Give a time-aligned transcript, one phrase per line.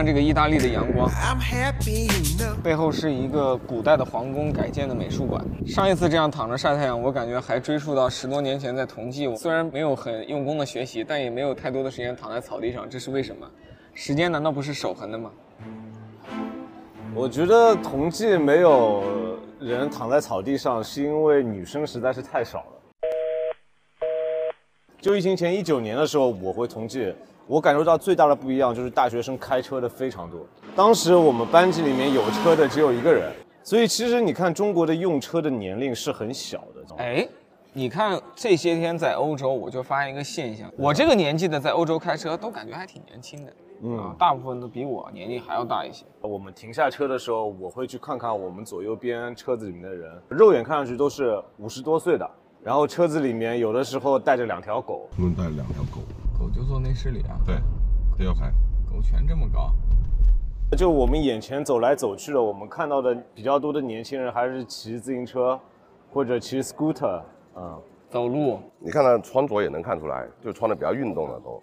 [0.00, 2.08] 看这个意大利的阳光，I'm happy
[2.62, 5.44] 背后是一个古代的皇宫改建的美术馆。
[5.66, 9.28] 上一次这样躺着晒太阳，我感觉还追溯到十多年前在同济。
[9.28, 12.88] 我虽然没有很用功的学习，但也没有太多的时间躺在草地上。
[12.88, 13.46] 这是为什么？
[13.92, 15.30] 时间难道不是守恒的吗？
[17.14, 19.04] 我觉得同济没有
[19.58, 22.72] 人躺在草地上，是因为女生实在是太少了。
[24.98, 27.14] 就疫情前一九年的时候，我回同济，
[27.50, 30.46] 我感受到最大的不一样就是大学生开车的非常多。
[30.76, 33.32] 当时我们班级里面有车的只有一个人，
[33.64, 36.94] 所以其实你看中国的用车的年龄是很小的。
[36.98, 37.26] 哎，
[37.72, 46.04] 你看这些天在欧洲，我就发现一个现象，我这个年纪的在欧洲开车都感觉还挺年轻的，嗯啊，大部分都比我年龄还要大一些。
[46.20, 52.30] 我们停下车的时候，我会去看看我们左右边车子里面的人，肉眼看上去都是五十多岁的，
[52.62, 56.00] 然后车子里面有的时候带着两条狗，轮带两条狗，
[56.40, 57.56] 狗就坐内饰里啊，对，
[58.16, 58.50] 可以要开。
[58.90, 59.74] 狗全这么高，
[60.74, 65.60] 就我们眼前走来走去的，我们看到的比较多的年轻人还是骑自行车，
[66.10, 67.20] 或者骑 scooter，
[67.54, 67.78] 嗯。
[68.08, 71.62] 走路你看他穿着也能看出来，就穿的比较运动的都。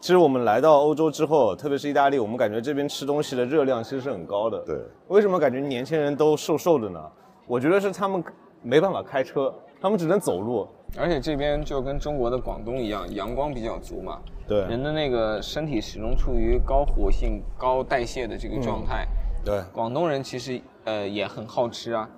[0.00, 4.58] 其实我们来到欧洲之后，特别是意大利，我们感觉这边吃东西的热量其实是很高的。
[4.66, 7.00] 对，为什么感觉年轻人都瘦瘦的呢？
[7.46, 8.22] 我觉得是他们
[8.62, 10.66] 没办法开车，他们只能走路。
[10.96, 19.06] 而且这边就跟中国的广东一样，阳光比较足嘛，对人的那个身体始终处于高活性、高代谢的这个状态。
[19.44, 22.08] 对，广东人其实呃也很好吃啊，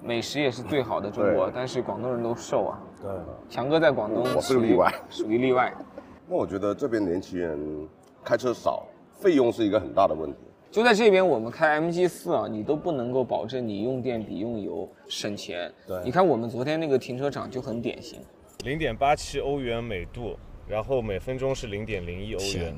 [0.00, 2.78] 美食也是最好的中国，但是广东人都瘦啊。
[3.02, 3.10] 对，
[3.50, 5.74] 强哥在广东我是个例外属于例外。
[6.28, 7.58] 那我觉得这边年轻人
[8.22, 10.38] 开车少，费用是一个很大的问题。
[10.72, 15.70] 就在这边，我们开 MG 四啊，你都不能够保证你用电比用油省钱。
[15.86, 18.18] 对你看我们昨天那个停车场就很典型。
[18.64, 20.34] 零点八七欧元每度，
[20.66, 22.74] 然后每分钟是零点零一欧元。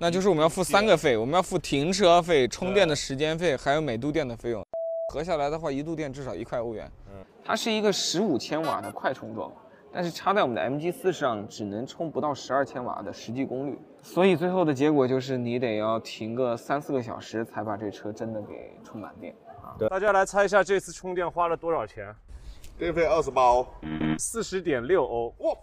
[0.00, 4.66] 那就是我们要付三个费，我们要付停车费、充电的时间费，还有每度电的费用。
[5.14, 6.90] 合下来的话，一度电至少一块欧元。
[7.06, 9.52] 嗯，它是一个十五千瓦的快充桩，
[9.90, 19.34] 但是插在我们的 MG 四上只能充不到十二千瓦的实际功率，所以最后的结果就是你得要停个三四个小时才把这车真的给充满电。
[19.78, 22.14] 对，大家来猜一下这次充电花了多少钱？
[22.78, 23.66] 电费二十八欧，
[24.18, 25.34] 四十点六欧。
[25.38, 25.54] 哇，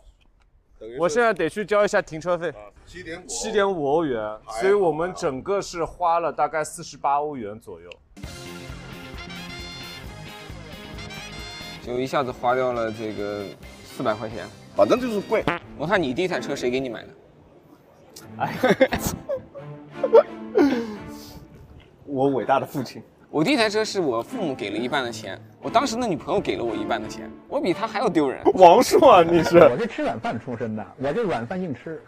[0.79, 2.53] 等于我现在得去交一下停车费，
[2.85, 7.89] 七点五，七点五欧元，所以我们整个是花了大概四十八欧元左右。
[11.81, 13.45] 就一下子花掉了这个
[13.95, 14.45] 四百块钱。
[14.75, 15.41] 反正就是贵。
[15.78, 17.09] 我看你第一台车谁给你买的？
[22.05, 28.41] 我伟大的父亲，我第一台车是我父母给了一半的钱，我当时的女朋友给了我一半的钱，我比她还要丢人。
[28.55, 29.59] 王硕啊，你是？
[29.59, 32.01] 我是吃软饭出身的，我这软饭硬吃。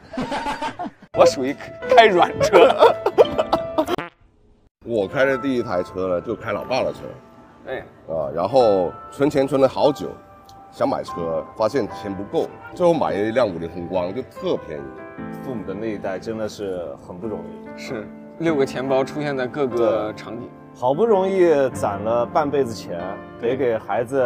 [1.18, 1.56] 我属于
[1.96, 2.70] 开软车。
[4.84, 7.00] 我开的第一台车呢，就开老爸的车
[7.66, 10.10] 对，啊，然后存钱存了好久，
[10.78, 14.84] 想买车，发现钱不够，最后买了一辆五菱宏光，就特便宜。
[15.42, 18.08] 父母的那一代真的是很不容易，是
[18.38, 20.48] 六个钱包出现在各个场景。
[20.76, 23.02] 好不容易攒了半辈子钱，
[23.42, 24.24] 得给孩子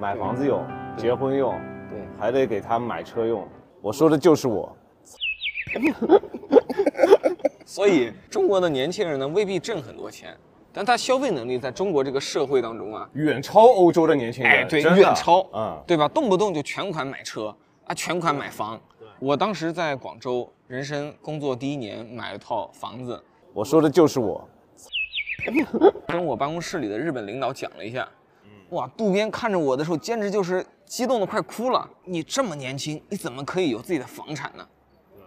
[0.00, 0.64] 买房子用、
[0.96, 1.52] 结婚用，
[1.90, 3.46] 对，还得给他买车用。
[3.82, 4.74] 我说的就是我。
[7.66, 10.34] 所以中国的年轻人呢，未必挣很多钱，
[10.72, 16.06] 但他消费能力在中国这个社会当中啊，远超欧洲的年轻人，哎，对，远超，嗯，对吧？
[16.08, 17.54] 动不动就全款买车
[17.84, 18.80] 啊，全款买房。
[19.18, 23.22] 我当时在广州，人生工作第一年买了套房子，
[23.52, 24.48] 我说的就是我。
[26.06, 28.06] 跟我办公室里的日本领导讲了一下，
[28.70, 31.88] 哇，渡边看着我的时候，简直就是激动的快哭了。
[32.04, 34.66] 你这么年轻，你怎么可以有自己的房产呢？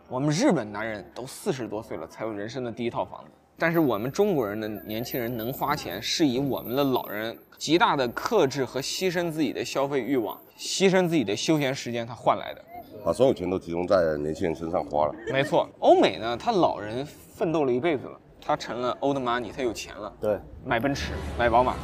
[0.07, 3.31] 我们日本男人都四十多岁了才有人生的第一套房子，
[3.63, 12.61] 但是我们中国人的年轻人能花钱，是以我们的老人极大的克制和牺牲自己的消费欲望，牺牲自己的休闲时间，他换来的。
[13.05, 15.15] 把所有钱都集中在年轻人身上花了。
[15.31, 21.75] 没错，欧美呢，他老人奋斗了一辈子了，他成了 old money，他有钱了，对，买奔驰，买宝马，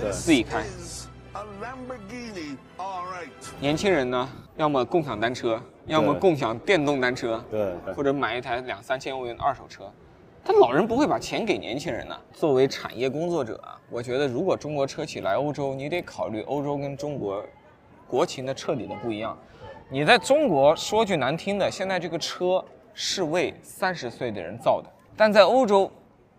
[0.00, 0.60] 对自己开。
[1.32, 3.28] A Lamborghini, all right.
[3.58, 9.90] 年轻人呢，要么共享单车，要么共享电动单车，对或者买一台两三千欧元的二手车。
[10.46, 12.14] 但老人不会把钱给年轻人呢。
[12.34, 17.42] 作为产业工作者啊，我觉得如果中国车企来欧洲，你得考虑欧洲跟中国
[18.06, 19.36] 国情的彻底的不一样。
[19.88, 22.62] 你在中国说句难听的，现在这个车
[22.92, 25.90] 是为三十岁的人造的，但在欧洲，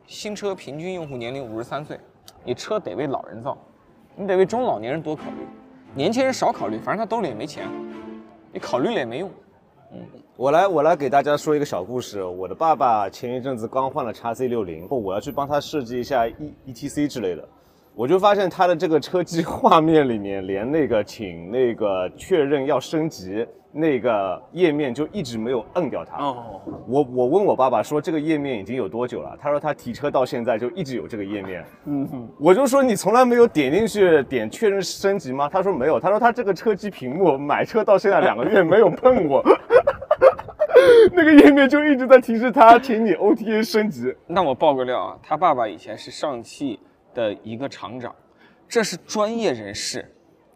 [0.06, 2.00] 新车平均用户年龄五十三岁，
[2.44, 3.58] 你车得为老人造，
[4.16, 5.48] 你得为中老年人多考虑，
[5.96, 7.68] 年轻人少考虑，反正他兜里也没钱，
[8.52, 9.32] 你考虑了也没用。
[10.36, 12.24] 我来，我来给大家说一个小故事。
[12.24, 17.48] 我的爸爸前一阵子刚换了 xc 六零，我要去帮他设计一下 E E T C 之类的，
[17.98, 26.22] 我就发现他的这个车机画面里面，连那个请那个确认要升级那个页面就一直没有摁掉它。
[26.22, 29.38] 哦，我我问我爸爸说这个页面已经有多久了？
[29.40, 31.64] 他说他提车到现在就一直有这个页面。
[31.86, 35.48] 嗯哼，我就说你从来没有点进去点确认升级吗？
[35.48, 39.42] 他说没有，他说他这个车机屏幕买车到现在两个月没有碰过。
[41.14, 44.14] 那个页面就一直在提示他，请你 OTA 升级。
[44.28, 46.78] 那我爆个料啊，他爸爸以前是上汽
[47.16, 48.14] 的一个厂长，
[48.70, 50.08] 这是专业人士，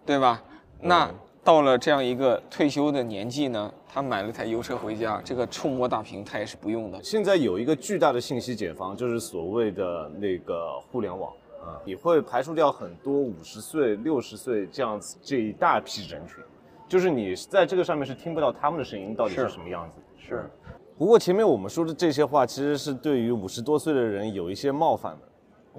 [0.06, 0.44] 对吧？
[0.81, 1.11] 那
[1.44, 7.01] 到了这样一个退休的年纪呢，他买了台油车回家，这个触摸大屏他也是不用的。
[7.01, 11.31] 现在有一个巨大的信息解放，就是所谓的那个互联网
[11.63, 16.44] 啊，你会排除掉很多五十岁、六十岁这样子这一大批人群，
[16.88, 20.01] 就是你在这个上面是听不到他们的声音到底是是什么样子。
[20.27, 20.50] 是，
[20.97, 25.29] 不过前面我们说的这些话，其实是对于五十多岁的人有一些冒犯的。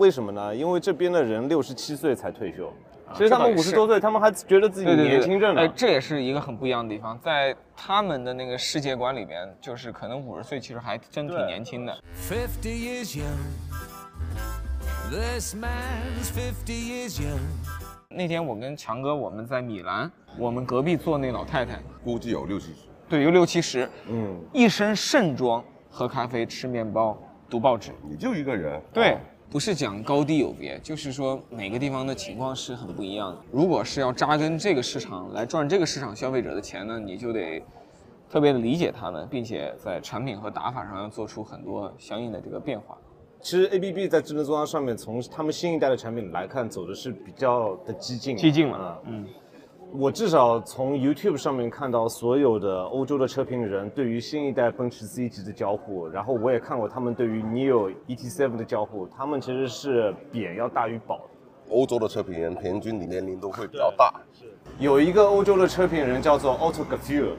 [0.01, 0.57] 为什么呢？
[0.57, 2.73] 因为这边的人六十七岁才退休，
[3.13, 5.61] 其实他们五十多岁，他们还觉得自己年轻着呢。
[5.61, 11.95] 哎，这也是一个很不一样的地方，在他们的那个世界观里边，就是可能五十岁其实还真挺年轻的。
[12.31, 13.25] 50 years young.
[15.11, 17.39] This man's 50 years young.
[18.09, 22.89] 那天我跟强哥我们在米兰，我们隔壁坐那老太太，估计有六七十。
[23.07, 27.21] 对，有六七十，嗯，一身盛装，喝咖啡、吃面包、
[27.51, 27.93] 读报纸。
[28.09, 29.19] 你就一个人，对，
[29.51, 33.39] 不是讲高低有别，就是说每个地方的情况是很不一样的。
[33.51, 37.61] 如果是要扎根这个市场来赚这个市场消费者的钱呢，你就得
[38.31, 42.97] 特别的理解他们，并且在产品和打法上要做出很多相应的这个变化。
[43.41, 48.99] 其实 A B B 在智能座舱上面，从他们新一代的产品来看，走的是比较的激进，激进了啊。
[49.07, 49.27] 嗯，
[49.93, 61.75] 我至少从 YouTube 上面看到所有的欧洲的车评人对于新一代奔驰 C 级的交互，然后我也看过他们对于 Neo ET7 的交互，他们其实是贬要大于褒的。
[61.75, 64.13] 欧洲的车评人平均年龄都会比较大。
[64.33, 64.47] 是
[64.79, 67.33] 有一个欧洲的车评人叫做 Otto Gefühl，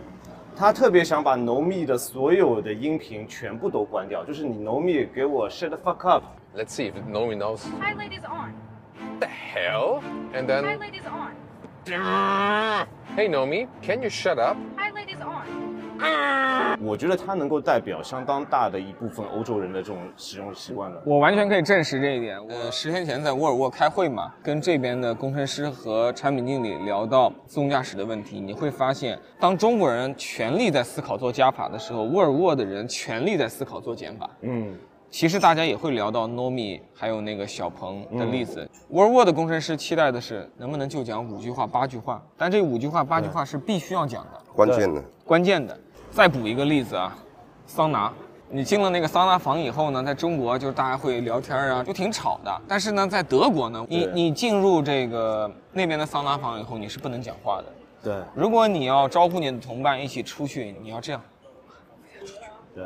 [0.56, 6.24] 他特别想把 No Me 的所有的音频全部都关掉，就是你 No Me 给我 shut the fuck up。
[6.54, 7.64] Let's see if Nomi knows.
[7.80, 8.54] Highlight is on.
[9.22, 10.02] The hell?
[10.34, 11.32] And then, Highlight is on.
[11.86, 14.56] Hey Nomi, can you shut up?
[14.78, 15.72] Highlight is on.
[16.84, 21.00] 我觉得它能够代表相当大的一部分欧洲人的这种使用习惯的。
[21.06, 22.44] 我完全可以证实这一点。
[22.44, 34.28] 我，十天前在沃尔沃开会嘛，跟这边的工程师和产品经理聊到自动驾驶的问题，你会发现，当中国人全力在思考做加法的时候，沃尔沃的人全力在思考做减法。
[34.42, 34.76] 嗯，
[35.12, 38.68] 其实大家也会聊到 Nomi 还有那个小鹏的例子。
[38.90, 44.42] 沃尔沃的工程师期待的是能不能就讲五句话、八句话，但这五句话、八句话是必须要讲的。
[44.56, 45.78] 关键的，关键的。
[46.12, 47.16] 再补一个例子啊，
[47.68, 48.12] 桑拿。
[48.54, 52.62] 你进了那个桑拿房以后呢，在中国就是大家会聊天啊，就挺吵的。
[52.68, 57.66] 但是呢，在德国呢，你你进入这个那边的桑拿房以后，你是不能讲话的。
[58.04, 61.22] 对如果你要招呼你的同伴一起出去，你要这样，
[62.74, 62.84] 对，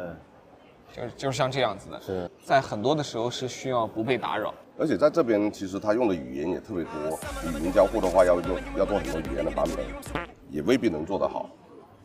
[0.96, 2.02] 就是就是像这样子的。
[2.02, 4.54] 是在很多的时候是需要不被打扰。
[4.78, 9.86] 而且在这边其实他用的语言也特别多，语音交互的话要用要做很多语言的版本，
[10.50, 11.50] 也未必能做得好。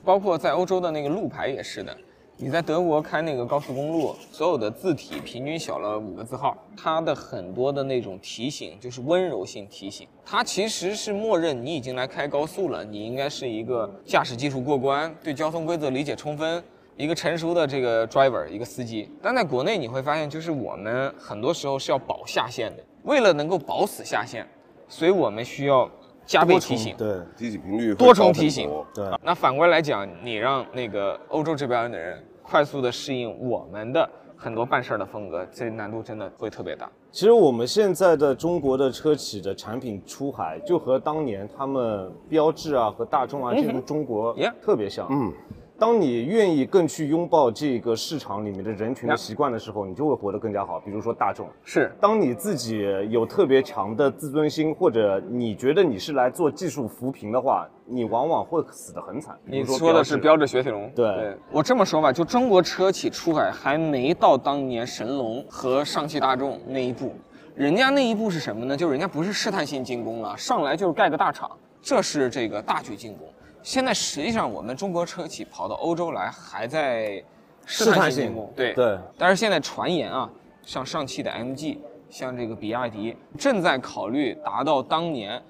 [0.05, 1.97] 包括在欧洲的那个路牌也是的。
[2.43, 16.65] 你在德国开那个高速公路，所有的字体平均小了五个字号，它的很多的那种提醒就是温柔性提醒，它其实是默认你已经来开高速了，你应该是一个驾驶技术过关，对交通规则理解充分，
[17.01, 19.11] 一个成熟的这个 driver，一个司机。
[19.23, 24.47] 但在国内你会发现，就是我们很多时候是要保下线的，为了能够保死下线，
[24.87, 25.91] 所以我们需要
[26.27, 26.95] 加倍提醒。
[26.99, 36.87] 对提醒频率多重提醒多对，那反过来讲，你让那个欧洲这边的人快速的适应我们的很多办事儿的风格，这难度真的会特别大。
[37.11, 45.09] 其实我们现在的中国的车企的产品出海，就和当年他们标致啊和大众啊进入中国特别像。
[45.11, 45.33] 嗯，
[45.81, 50.79] 当你愿意更去拥抱这个市场里面的人群的习惯的时候，你就会活得更加好。
[50.79, 59.35] 比如说大众，是当你自己有特别强的自尊心，或者你觉得你是来做技术扶贫的话，你往往会死得很惨。
[59.47, 67.15] 比你说的是标标致雪铁龙，对我这么说吧，就中国车企出海还没到当年神龙和上汽大众那一步，
[67.55, 68.77] 人家那一步是什么呢？
[68.77, 73.27] 就是人家不是试探性进攻了，上来就是盖个大厂，这是这个大举进攻。
[73.63, 77.23] 现在实际上我们中国车企跑到欧洲来，还在
[77.67, 78.73] 试探性对。
[78.75, 78.99] 对。
[79.19, 80.31] 但是现在传言啊，
[80.63, 85.43] 像上汽的 MG，像这个比亚迪，正在考虑达到当年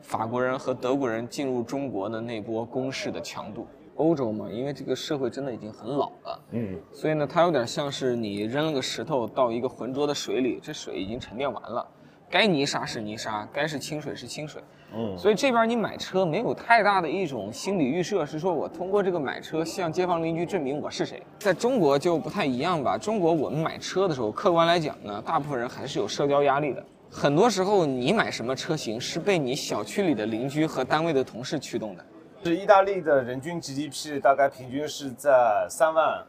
[0.00, 3.66] 法国人和德国人进入中国的那波攻势的强度。
[3.96, 11.86] 欧洲嘛，因为这个社会真的已经很老了，嗯，所以呢，它有点像是你扔了个石头到一个浑浊的水里，这水已经沉淀完了，
[12.30, 14.62] 该泥沙是泥沙，该是清水是清水。
[14.94, 21.22] 嗯所以这边你买车没有太大的一种心理预设，是说我通过这个买车向街坊邻居证明我是谁。
[21.40, 22.96] 在中国就不太一样吧？
[22.96, 26.84] 中国我们买车的时候，客观来讲呢，大部分人还是有社交压力的。
[27.10, 32.04] 很多时候你买什么车型是被你小区里的邻居和单位的同事驱动的。
[32.44, 36.24] 是意大利的人均 GDP 大概平均是在三万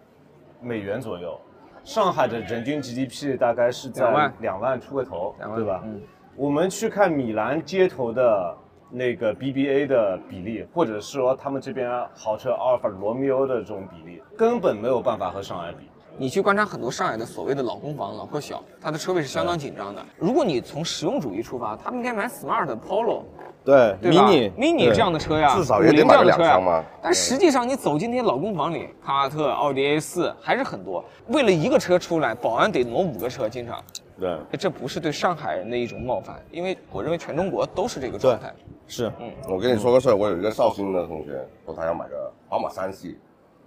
[0.59, 1.39] 美元左右，
[1.83, 5.81] 上海的人均 GDP 大概是在两万出个头，对吧？
[5.83, 6.01] 嗯
[6.37, 8.57] 我们去看米兰街头的
[8.89, 15.89] 那个 BBA 的比例，或者是说他们这边豪车阿尔法罗密欧的这种比例，根本没有办法和上海比。
[16.17, 20.03] 你去观察很多上海的所谓的老公房、老破小，它的车位是相当紧张的。
[20.17, 23.23] 如果你从实用主义出发，他们应该买 Smart、Polo，
[23.63, 31.03] 对对吧 mini mini 这样的车呀，至少也得五菱买个这样的车呀两厢嘛但实际上你走进那些老公房里，帕萨特、奥迪 A 四还是很多。
[31.27, 33.79] 为了一个车出来，保安得挪五个车，经常。
[34.19, 38.53] 对这不是对上海人的一种冒犯，因为我认为全中国都是这个状态。
[38.87, 43.17] 是，嗯我跟你说个事儿，我有一个绍兴的同学说他要买个宝马三系，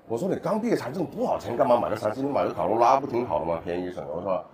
[0.06, 2.20] 我说你刚毕业才挣多少钱，干嘛买个三系？
[2.20, 3.60] 你买个卡罗拉不挺好的吗？
[3.64, 4.44] 便宜省油是吧？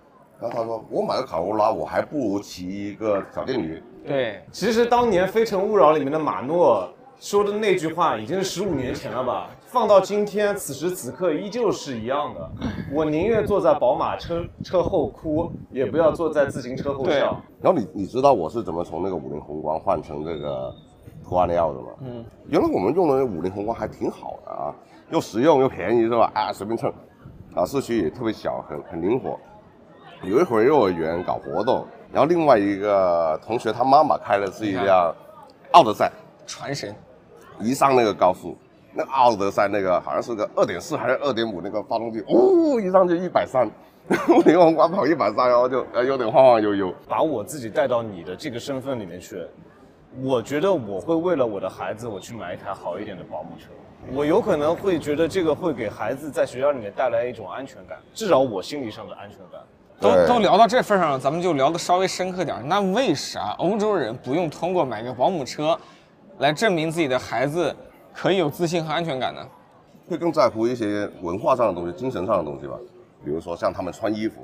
[0.41, 3.83] 然后他说我买个卡罗拉，我还不如骑一个小电驴。
[4.07, 9.51] 对，其实当年《非诚勿扰》里面的马诺说的那句话已经是十五年前了吧？
[9.67, 12.51] 放到今天，此时此刻依旧是一样的。
[12.91, 17.41] 我宁愿坐在宝马车车后哭，也不要坐在自行车后笑。
[17.61, 20.75] 然后你你知道我是怎么从那个五菱宏光换成这个
[21.23, 21.89] 途安利奥的吗？
[22.01, 24.75] 嗯，原来我们用的五菱宏光还挺好的啊，
[25.11, 26.33] 又实用又便宜是吧？
[26.35, 26.91] 啊，随便蹭，
[27.55, 29.39] 啊，市区也特别小，很很灵活。
[30.23, 35.15] 有一回幼儿园搞活动，然后另外一个同学他妈妈开的是一辆
[35.73, 36.11] 奥德赛，
[36.47, 36.95] 传神。
[37.59, 38.57] 一上那个高速，
[38.95, 43.67] 那奥德赛那个好像是个二点四还是二点五那个发动机，哦，一上就一百三，
[44.29, 46.91] 五菱宏光跑一百三，然后就呃有点晃晃悠悠。
[47.07, 49.47] 把我自己带到你的这个身份里面去，
[50.23, 53.67] 我觉得我会为了我的孩子，我去买一台好一点的保姆车。
[54.15, 59.61] 我有可能会觉得这个会给孩子在学校里面带来一种安全感，至少我心理上的安全感。
[60.01, 62.63] 都都聊到这份上了，咱们就聊得稍微深刻点儿。
[62.63, 65.79] 那为啥欧洲人不用通过买个保姆车，
[66.39, 67.75] 来证明自己的孩子
[68.15, 69.47] 可以有自信和安全感呢？
[70.09, 72.75] 会更在乎一些文化上的东西、精神上的东西吧，
[73.25, 74.41] 比如说像他们穿衣服，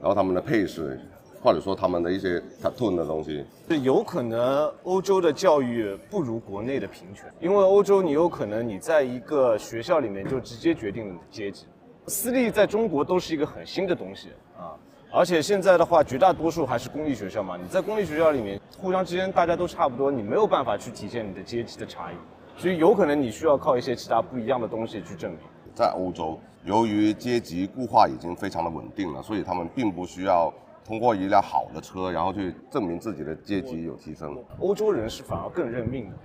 [0.00, 1.00] 然后他们的配饰，
[1.42, 3.44] 或者说他们的一些 tattoo 的东西。
[3.68, 11.66] 是有可能欧洲的教育不如国内的平权，因为欧洲你有可能你在一个学校里面就直接决定了你的阶级。
[12.06, 14.74] 私立在中国都是一个很新的东西啊，
[15.14, 17.54] 而且现在的话，绝大多数还是公立学校嘛。
[17.60, 22.14] 你在公立学校里面，互相之间大家都差不多，你没有办法去体现你的阶级的差异，
[22.56, 25.40] 所以有可能你需要靠一些其他不一样的东西去证明。
[25.74, 30.50] 在欧洲，由于阶级固化已经非常的稳定了，所以他们并不需要
[30.82, 34.34] 通过一辆好的车，然后去证明自己的阶级有提升。
[34.60, 36.16] 欧洲人是反而更认命的，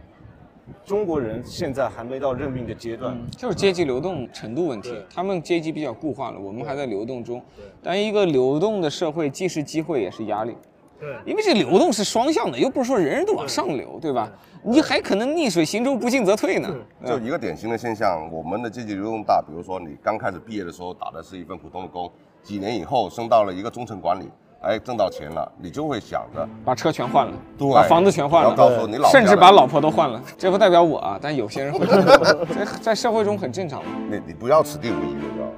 [0.85, 3.17] 中国人现在还没到认命的阶段。
[3.35, 7.41] 就是阶级流动程度问题，他们阶级比较固化了，我们还在流动中。
[7.81, 10.55] 但一个流动的社会，既是机会也是压力。
[10.99, 14.31] 对因为这流动是双向的，又不是说人人都往上流，对吧？
[14.63, 16.75] 你还可能逆水行舟，不进则退呢。
[17.05, 24.27] 就一个典型的现象，我们的阶级流动大，比如说你刚开始毕业的时候打的是一份普通的工，几年以后升到了一个中层管理，
[24.61, 30.21] 哎，挣到钱了，你就会想着，把车全换了，对把房子全换了，诉你老甚至把老婆都换了。
[30.37, 33.81] 这不代表我啊，但有些人会这么做，这在社会中很正常。
[34.09, 35.51] 你你不要此地无银，你知道吗？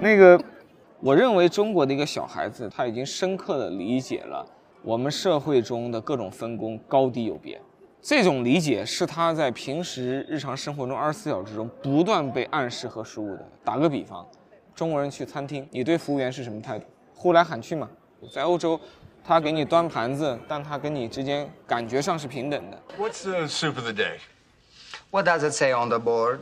[0.00, 0.38] 那个，
[1.00, 4.44] 我认为中国的一个小孩子，他已经深刻的理解了
[4.82, 7.60] 我们社会中的各种分工高低有别。
[8.02, 13.48] 这种理解是他在平时日常生活中二十四小时中不断被暗示和输入的。
[13.64, 14.26] 打个比方，
[14.74, 16.84] 中国人去餐厅，你对服务员是什么态度？
[17.14, 17.88] 呼来喊去嘛。
[18.30, 18.80] 在欧洲，
[19.24, 22.78] 他给你端盘子，但他跟你之间感觉上是平等的。
[22.98, 24.18] What's the soup of the day?
[25.10, 26.38] What does it say on the board?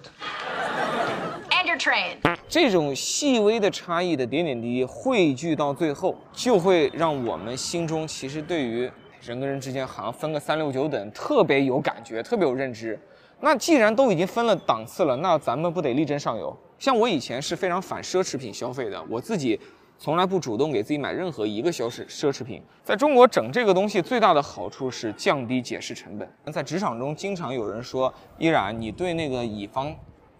[1.50, 2.16] And your train.
[2.48, 12.98] 这种细微的差异的点点滴滴汇聚到最后，就会让我们心中其实对于人跟人之间好像分个三六九等，特别有感觉，特别有认知。
[13.40, 16.56] 那既然都已经分了档次了，那咱们不得力争上游？
[16.78, 19.58] 像我以前是非常反奢侈品消费的，我自己
[20.02, 22.62] 从来不主动给自己买任何一个奢侈奢侈品。
[22.82, 26.26] 在中国整这个东西最大的好处是降低解释成本。
[26.50, 29.94] 在职场中，经常有人说，依然你对那个乙方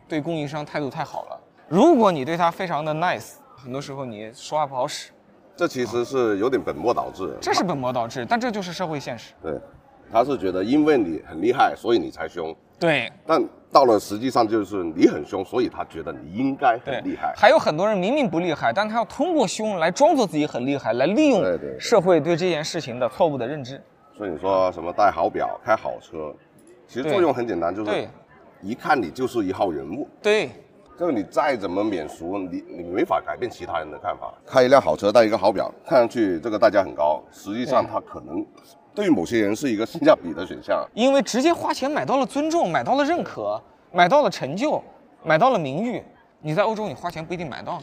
[0.08, 1.38] 对供应商态度太好了。
[1.68, 5.10] 如果你对他非常的 nice，很多时候你说话不好使，
[5.54, 7.36] 这其实是有点本末倒置。
[7.38, 9.34] 这是本末倒置，但这就是社会现实。
[9.42, 9.60] 对，
[10.12, 12.54] 他是觉得因为你很厉害，所以你才凶。
[12.78, 13.38] 对但
[13.70, 17.34] 到了实际上就是你很凶，所以他觉得你应该很厉害。
[17.36, 21.42] 还有很多人明明不厉害，但他要通过凶来装作自己很厉害，来利用
[21.78, 23.80] 社会对这件事情的错误的认知。
[24.16, 26.34] 所以你说什么戴好表、开好车，
[26.88, 28.08] 其实作用很简单，就是
[28.62, 30.08] 一看你就是一号人物。
[30.22, 30.48] 对，
[30.98, 34.32] 就是你再怎么免俗，你你没法改变其他人的看法。
[34.46, 38.44] 开一辆好车，戴一个好表，看上去这个代价很高，实际上他可能
[38.94, 40.87] 对于某些人是一个性价比的选项。
[40.94, 43.61] 因为直接花钱买到了尊重，买到了认可，
[43.92, 44.82] 买到了成就，
[45.25, 46.02] 买到了名誉。
[46.40, 47.82] 你在欧洲，你花钱不一定买到。